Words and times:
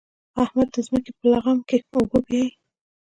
احمد 0.43 0.67
د 0.75 0.77
ځمکې 0.87 1.11
په 1.17 1.25
لغم 1.31 1.57
کې 1.67 1.77
اوبه 1.93 2.19
بيايي. 2.27 2.47